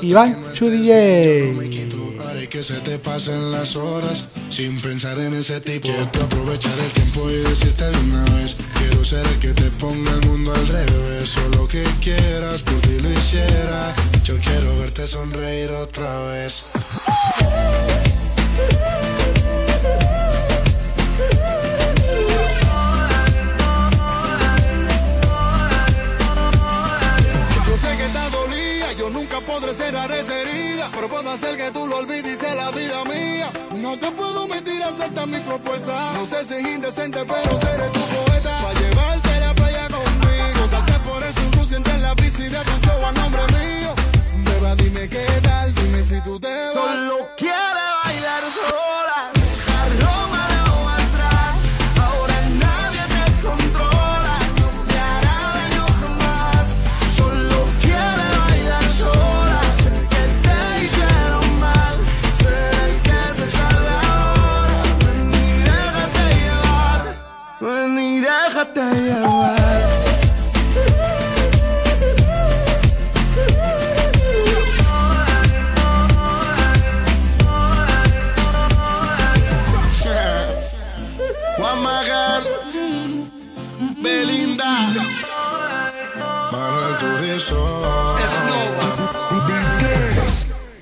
[0.01, 1.55] Iván Chu DJ.
[2.27, 5.87] Haré que se te pasen las horas sin pensar en ese tipo.
[5.87, 8.59] Quiero aprovechar el tiempo y decirte de una vez.
[8.77, 11.29] Quiero ser el que te ponga el mundo al revés.
[11.29, 13.93] Solo que quieras, por ti lo hiciera.
[14.23, 16.63] Yo quiero verte sonreír otra vez.
[29.41, 30.33] Podré cerrar esa
[30.93, 33.49] pero puedo hacer que tú lo olvides y sea la vida mía.
[33.75, 36.13] No te puedo mentir, acepta mi propuesta.
[36.13, 38.61] No sé si es indecente, pero seré tu poeta.
[38.61, 42.87] Pa' llevarte a la playa conmigo, salte por el sur, sientes la y de tu
[42.87, 43.95] show a nombre mío.
[44.45, 46.73] Beba, dime qué tal, dime si tú te vas.
[46.73, 48.82] Solo quiere bailar sola,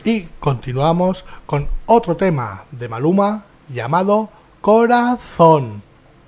[0.04, 4.30] Y continuamos con otro tema de Maluma llamado
[4.62, 5.84] Corazón.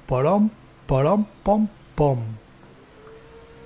[0.05, 0.51] Porón,
[0.93, 2.19] porón, pom, pom.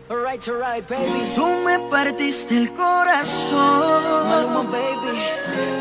[0.10, 1.34] Alright, alright, baby.
[1.36, 4.30] Tú me partiste el corazón.
[4.30, 5.12] Maluma, baby.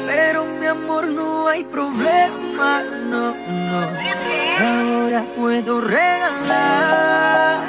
[0.08, 3.30] Pero mi amor, no hay problema, no,
[3.70, 3.80] no.
[4.58, 7.60] Ahora puedo regalar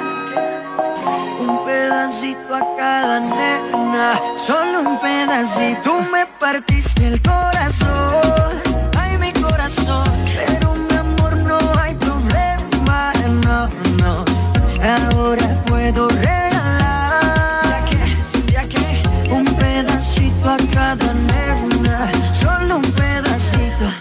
[1.40, 4.20] un pedacito a cada nena.
[4.44, 5.82] Solo un pedacito.
[5.84, 8.57] Tú me partiste el corazón.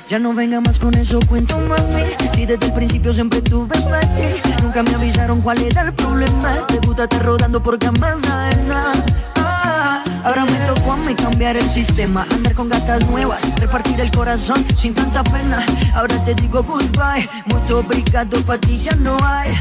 [0.09, 2.03] Ya no venga más con eso, cuento mami.
[2.33, 6.53] Si desde el principio siempre tuve ti, nunca me avisaron cuál era el problema.
[6.67, 8.15] Te gusta estar rodando por camas.
[8.29, 14.11] Ah, Ahora me tocó a mí cambiar el sistema, andar con gatas nuevas, repartir el
[14.11, 15.65] corazón sin tanta pena.
[15.93, 19.51] Ahora te digo goodbye, muy obrigado, pa' ti ya no hay.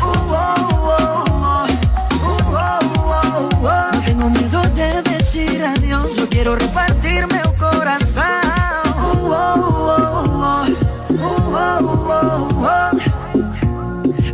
[3.92, 8.45] No tengo miedo de decir adiós, yo quiero repartirme un corazón.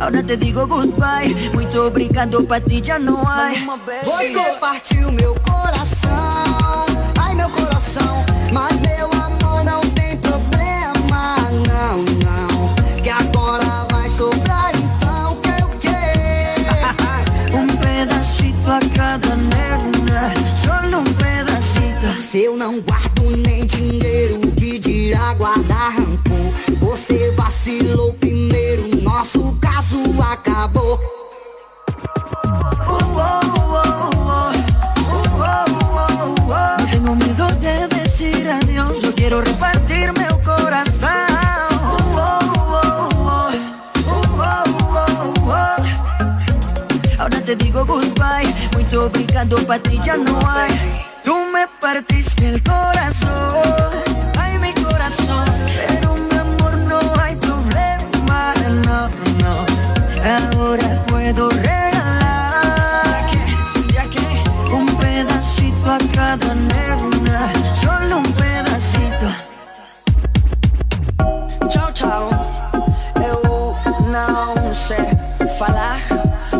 [0.03, 3.65] Ahora te digo goodbye, muito obrigado, pra ti já não hay.
[4.03, 6.85] Você partiu meu coração,
[7.17, 8.25] ai meu coração.
[8.51, 12.75] Mas meu amor não tem problema, não, não.
[13.01, 15.95] Que agora vai sobrar então que o quê?
[17.55, 22.21] Um pedacito a cada nena, solo um pedacito.
[22.21, 26.51] Se eu não guardo nem dinheiro, que dirá guardar rancor?
[26.81, 28.11] Você vacilou
[30.75, 30.99] oh.
[36.79, 41.09] No tengo miedo de decir adiós, yo quiero repartirme un corazón.
[47.19, 51.05] Ahora te digo goodbye, muy obrigado, pa' ti ya no hay.
[51.23, 54.12] Tú me partiste el corazón,
[71.73, 72.29] Tchau, tchau.
[73.15, 73.75] Eu
[74.11, 75.07] não sei
[75.57, 75.97] falar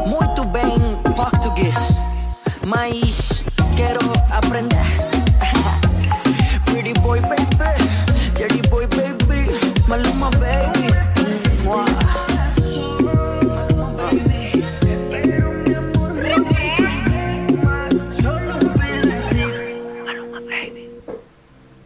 [0.07, 1.93] muito bem português,
[2.65, 3.43] mas
[3.77, 3.99] quero
[4.31, 4.75] aprender.
[6.65, 7.45] Pretty boy, baby,
[8.33, 9.51] dirty boy, baby,
[9.87, 10.83] Maluma, baby.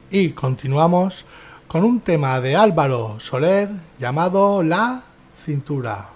[0.10, 1.26] Y continuamos
[1.68, 3.70] con un tema de Álvaro Soler
[4.00, 5.02] llamado La
[5.44, 6.10] Cintura.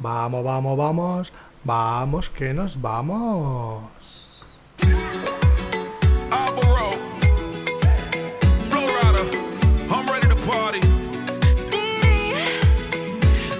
[0.00, 1.32] Vamos, vamos, vamos,
[1.64, 3.82] vamos, que nos vamos.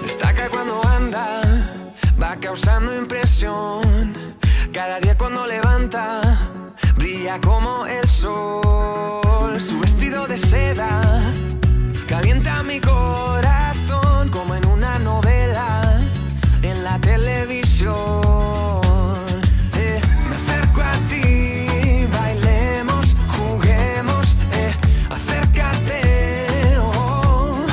[0.01, 1.41] Destaca cuando anda,
[2.21, 4.13] va causando impresión.
[4.73, 6.21] Cada día cuando levanta,
[6.95, 9.59] brilla como el sol.
[10.09, 11.01] De seda
[12.07, 15.99] calienta mi corazón como en una novela
[16.63, 17.93] en la televisión.
[19.75, 24.73] Eh, me acerco a ti, bailemos, juguemos, eh,
[25.11, 26.77] acércate.
[26.81, 27.67] oh.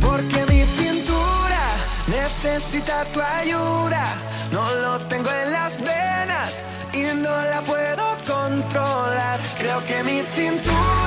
[0.00, 1.64] Porque mi cintura
[2.08, 4.06] necesita tu ayuda.
[4.50, 9.38] No lo tengo en las venas y no la puedo controlar.
[9.56, 11.03] Creo que mi cintura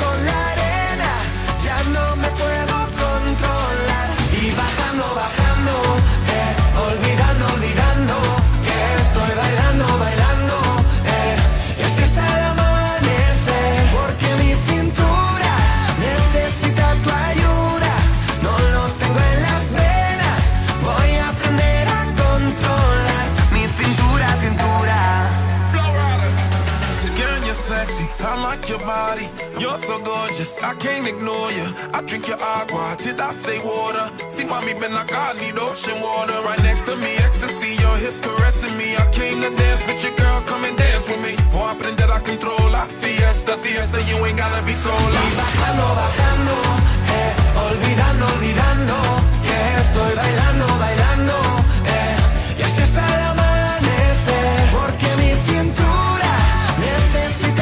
[0.00, 1.10] con la arena,
[1.62, 2.73] ya no me puedo
[29.74, 31.66] You're so gorgeous, I can't ignore you.
[31.92, 34.06] I drink your agua, did I say water?
[34.30, 36.38] See, mommy been like I need ocean water.
[36.46, 38.94] Right next to me, ecstasy, your hips caressing me.
[38.94, 41.34] I came to dance with your girl, come and dance with me.
[41.50, 42.86] Voy a aprender a controlar.
[43.02, 45.20] Fiesta, fiesta, you ain't gotta be sola.
[45.26, 46.54] Y bajando, bajando,
[47.18, 47.32] eh,
[47.66, 48.94] olvidando, olvidando
[49.42, 51.34] que estoy bailando, bailando,
[51.90, 54.70] eh, y así está el amanecer.
[54.70, 56.30] Porque mi cintura
[56.78, 57.53] necesita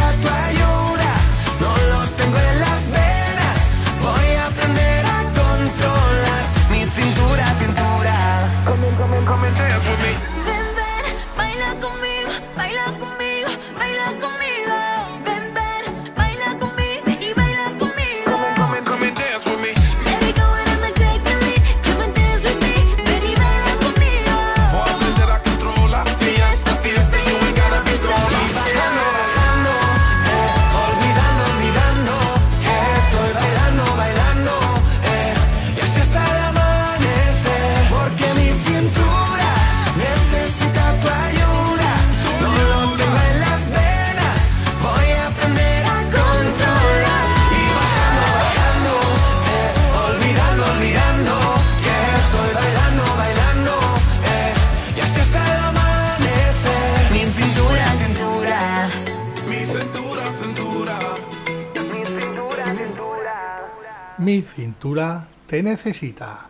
[64.43, 66.49] cintura te necesita.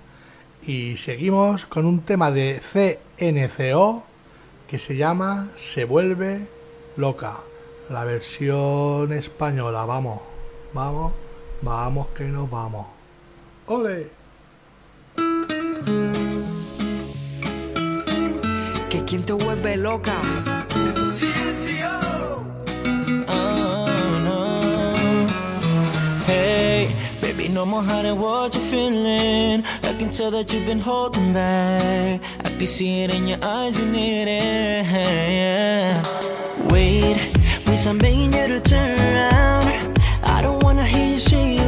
[0.64, 4.04] Y seguimos con un tema de CNCO
[4.68, 6.46] que se llama Se vuelve
[6.96, 7.38] loca.
[7.90, 10.20] La versión española, vamos,
[10.72, 11.12] vamos,
[11.62, 12.86] vamos que nos vamos.
[13.66, 14.08] ¡Ole!
[18.88, 20.16] Que quien te vuelve loca.
[21.04, 22.51] Oh.
[27.52, 29.62] no more hiding what you're feeling.
[29.82, 32.20] I can tell that you've been holding back.
[32.40, 34.86] I can see it in your eyes, you need it.
[34.86, 36.02] Yeah.
[36.70, 37.16] Wait,
[37.64, 39.98] please, I'm begging you to turn around.
[40.24, 41.61] I don't wanna hear you say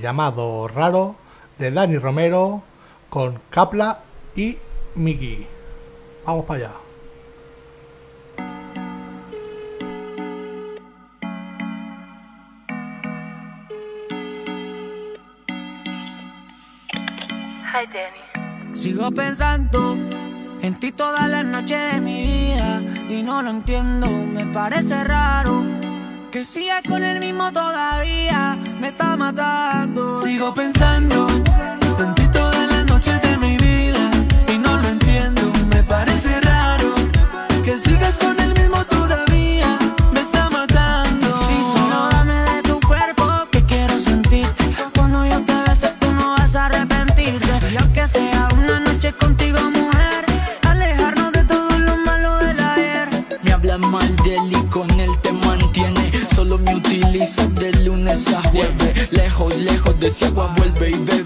[0.00, 1.16] llamado Raro
[1.58, 2.62] de Dani Romero
[3.08, 4.00] con Capla
[4.34, 4.58] y
[4.94, 5.46] Miki.
[6.24, 6.72] Vamos para allá.
[17.72, 19.96] Hi, Sigo pensando
[20.62, 25.62] en ti todas las noches de mi vida y no lo entiendo, me parece raro
[26.32, 28.45] que sigas con el mismo todavía
[28.86, 30.14] me está matando.
[30.14, 31.45] Sigo pensando.
[60.06, 61.25] de Chihuahua vuelve y bebe.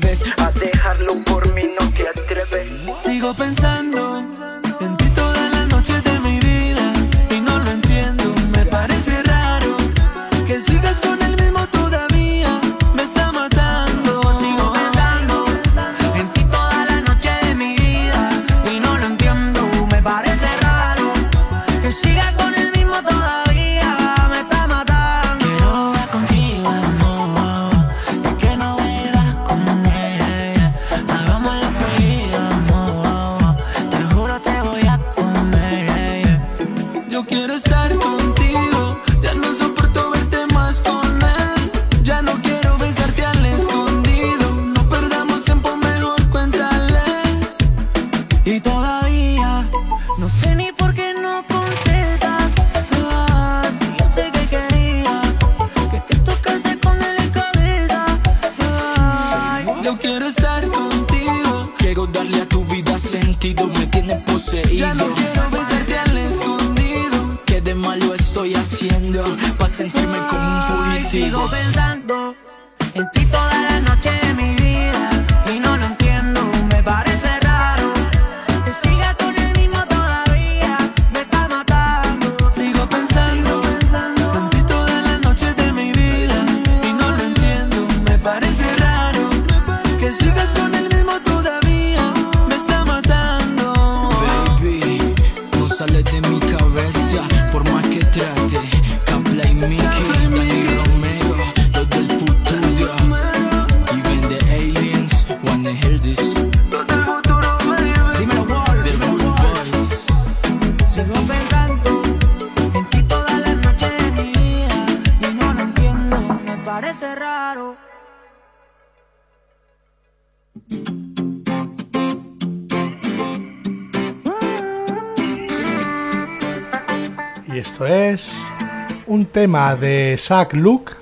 [129.51, 130.93] tema de Zach Luke,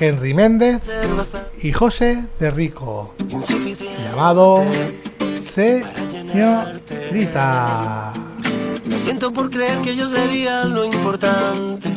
[0.00, 0.80] Henry Méndez
[1.60, 3.14] y José de Rico,
[4.02, 4.64] llamado
[5.34, 5.84] Señorita.
[8.86, 11.92] Lo siento por creer que yo sería lo importante.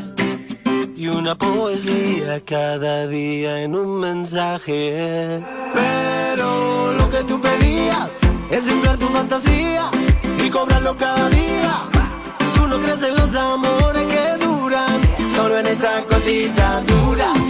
[0.97, 5.41] Y una poesía cada día en un mensaje.
[5.73, 8.19] Pero lo que tú pedías
[8.51, 9.89] es inflar tu fantasía
[10.45, 11.83] y cobrarlo cada día.
[12.53, 14.14] Tú no crees en los amores que
[15.59, 17.44] en esa cosita dura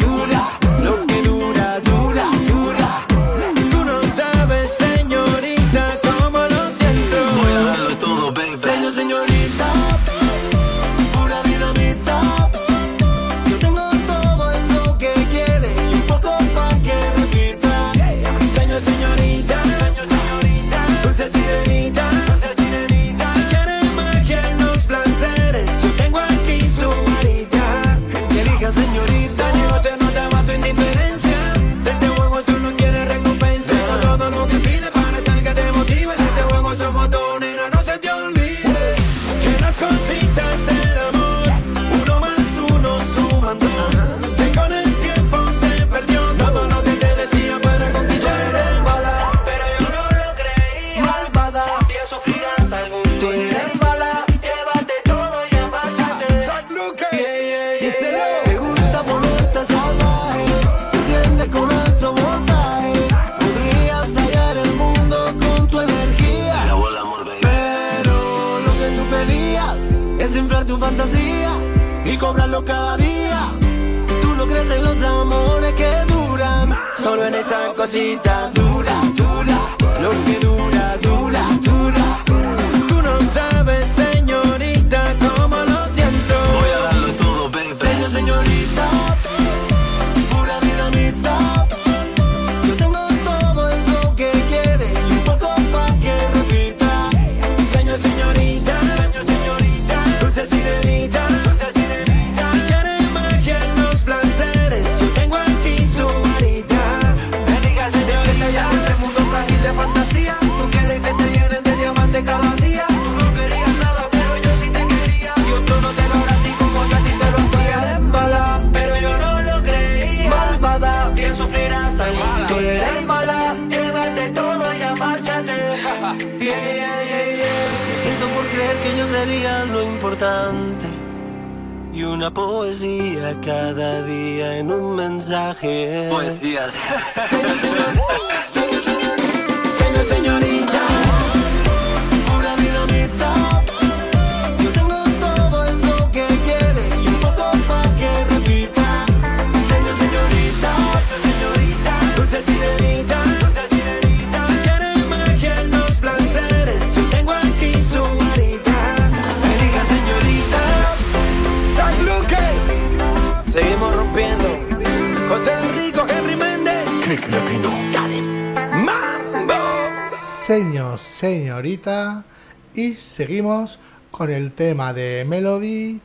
[174.55, 175.99] tema de Melody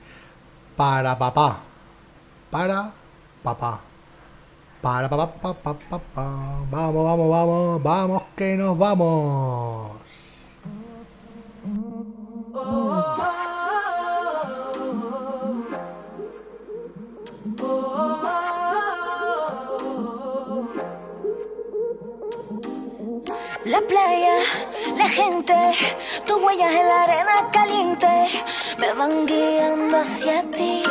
[0.77, 1.61] para papá.
[2.51, 2.93] Para
[3.43, 3.81] papá.
[4.83, 6.27] Para papá, papá, papá.
[6.71, 9.10] Vamos, vamos, vamos, vamos que nos vamos.
[25.43, 28.07] tus huellas en la arena caliente
[28.79, 30.83] me van guiando hacia ti.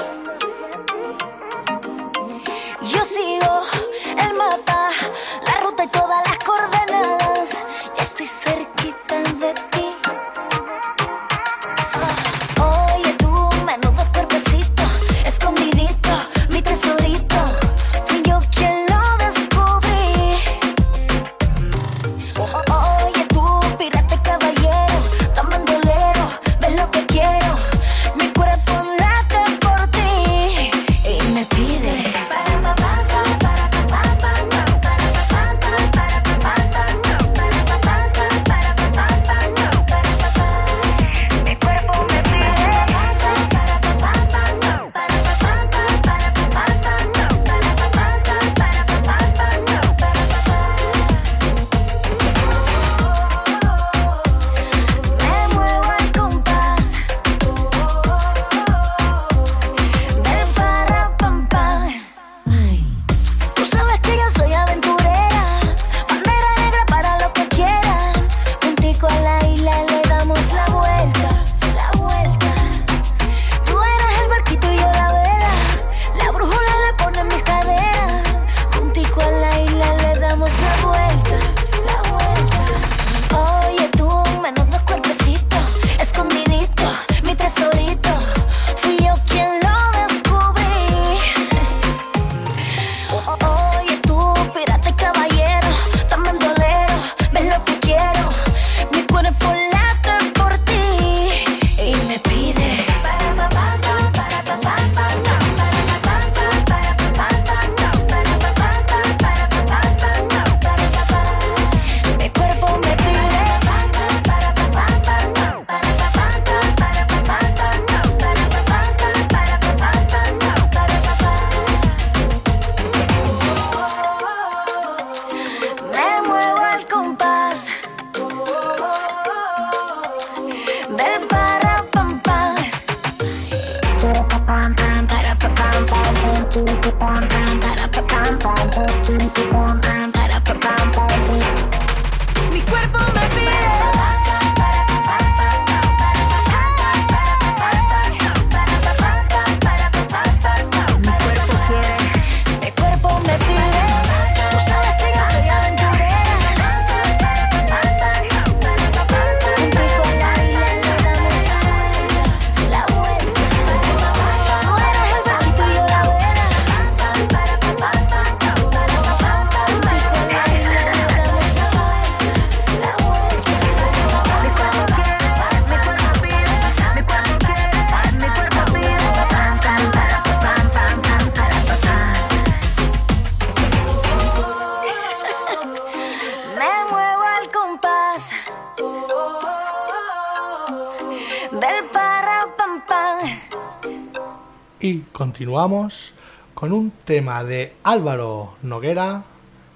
[195.59, 196.13] vamos
[196.53, 199.25] con un tema de Álvaro Noguera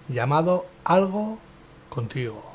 [0.07, 1.39] llamado Algo
[1.89, 2.52] contigo.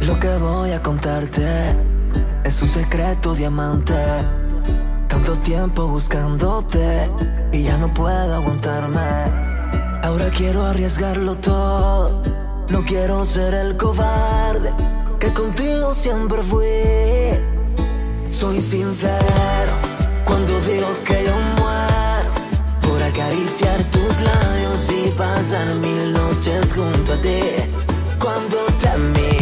[0.00, 1.46] Lo que voy a contarte
[2.42, 3.94] es un secreto diamante.
[5.08, 7.10] Tanto tiempo buscándote
[7.52, 9.00] y ya no puedo aguantarme.
[10.02, 12.22] Ahora quiero arriesgarlo todo.
[12.70, 14.72] No quiero ser el cobarde
[15.18, 16.64] que contigo siempre fui.
[18.30, 19.72] Soy sincero
[20.24, 22.30] cuando digo que yo muero
[22.80, 27.40] por acariciar tus labios y pasar mil noches junto a ti.
[28.18, 29.39] Cuando te miro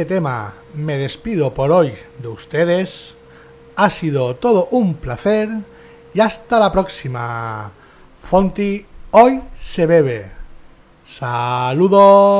[0.00, 3.14] Este tema me despido por hoy de ustedes.
[3.76, 5.50] Ha sido todo un placer
[6.14, 7.70] y hasta la próxima.
[8.22, 10.30] Fonti, hoy se bebe.
[11.04, 12.30] Saludos.